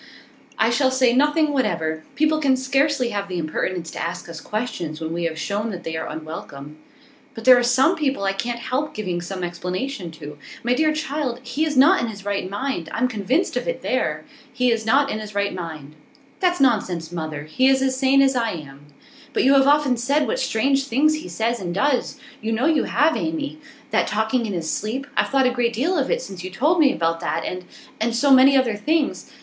'I 0.57 0.71
shall 0.71 0.89
say 0.89 1.13
nothing 1.13 1.53
whatever. 1.53 2.03
People 2.15 2.39
can 2.39 2.57
scarcely 2.57 3.09
have 3.09 3.27
the 3.27 3.37
impertinence 3.37 3.91
to 3.91 4.01
ask 4.01 4.27
us 4.29 4.41
questions 4.41 4.99
when 4.99 5.13
we 5.13 5.25
have 5.25 5.37
shown 5.37 5.69
that 5.69 5.83
they 5.83 5.95
are 5.95 6.07
unwelcome.' 6.09 6.79
'But 7.35 7.45
there 7.45 7.55
are 7.55 7.61
some 7.61 7.95
people 7.95 8.23
I 8.23 8.33
can't 8.33 8.57
help 8.61 8.95
giving 8.95 9.21
some 9.21 9.43
explanation 9.43 10.09
to. 10.13 10.39
My 10.63 10.73
dear 10.73 10.91
child, 10.91 11.39
he 11.43 11.65
is 11.65 11.77
not 11.77 12.01
in 12.01 12.07
his 12.07 12.25
right 12.25 12.49
mind. 12.49 12.89
I'm 12.91 13.07
convinced 13.07 13.55
of 13.55 13.67
it, 13.67 13.83
there! 13.83 14.25
He 14.51 14.71
is 14.71 14.87
not 14.87 15.11
in 15.11 15.19
his 15.19 15.35
right 15.35 15.53
mind.' 15.53 15.93
'That's 16.39 16.59
nonsense, 16.59 17.11
mother. 17.11 17.43
He 17.43 17.67
is 17.67 17.83
as 17.83 17.95
sane 17.95 18.23
as 18.23 18.35
I 18.35 18.53
am.' 18.53 18.87
'But 19.33 19.43
you 19.43 19.53
have 19.53 19.67
often 19.67 19.97
said 19.97 20.25
what 20.25 20.39
strange 20.39 20.85
things 20.87 21.13
he 21.17 21.29
says 21.29 21.59
and 21.59 21.75
does; 21.75 22.19
you 22.41 22.51
know 22.51 22.65
you 22.65 22.85
have, 22.85 23.15
Amy. 23.15 23.59
That 23.91 24.07
talking 24.07 24.47
in 24.47 24.53
his 24.53 24.67
sleep; 24.71 25.05
I've 25.15 25.29
thought 25.29 25.45
a 25.45 25.51
great 25.51 25.73
deal 25.73 25.95
of 25.95 26.09
it 26.09 26.23
since 26.23 26.43
you 26.43 26.49
told 26.49 26.79
me 26.79 26.91
about 26.91 27.19
that. 27.19 27.45
And 27.45 27.65
and 27.99 28.15
so 28.15 28.31
many 28.31 28.57
other 28.57 28.75
things. 28.75 29.31